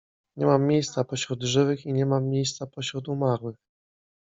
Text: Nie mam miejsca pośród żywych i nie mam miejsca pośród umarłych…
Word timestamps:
Nie 0.37 0.45
mam 0.45 0.67
miejsca 0.67 1.03
pośród 1.03 1.43
żywych 1.43 1.85
i 1.85 1.93
nie 1.93 2.05
mam 2.05 2.29
miejsca 2.29 2.67
pośród 2.67 3.07
umarłych… 3.07 3.55